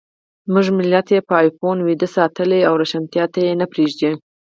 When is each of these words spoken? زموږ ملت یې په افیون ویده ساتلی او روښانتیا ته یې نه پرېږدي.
زموږ 0.53 0.67
ملت 0.77 1.07
یې 1.15 1.19
په 1.27 1.35
افیون 1.43 1.77
ویده 1.81 2.07
ساتلی 2.17 2.59
او 2.67 2.73
روښانتیا 2.81 3.25
ته 3.33 3.39
یې 3.45 3.53
نه 3.61 3.65
پرېږدي. 3.71 4.11